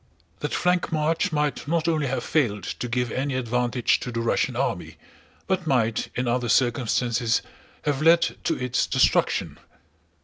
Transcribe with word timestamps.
That 0.39 0.51
flank 0.51 0.91
march 0.91 1.31
might 1.31 1.67
not 1.67 1.87
only 1.87 2.07
have 2.07 2.23
failed 2.23 2.63
to 2.63 2.87
give 2.89 3.11
any 3.11 3.35
advantage 3.35 3.99
to 3.99 4.11
the 4.11 4.19
Russian 4.21 4.55
army, 4.55 4.97
but 5.45 5.67
might 5.67 6.09
in 6.15 6.27
other 6.27 6.49
circumstances 6.49 7.43
have 7.83 8.01
led 8.01 8.21
to 8.45 8.55
its 8.55 8.87
destruction. 8.87 9.59